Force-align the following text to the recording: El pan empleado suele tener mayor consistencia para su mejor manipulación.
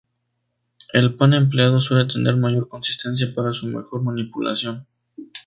El 0.93 1.13
pan 1.13 1.35
empleado 1.35 1.79
suele 1.79 2.05
tener 2.11 2.35
mayor 2.35 2.67
consistencia 2.67 3.31
para 3.35 3.53
su 3.53 3.67
mejor 3.67 4.01
manipulación. 4.01 4.87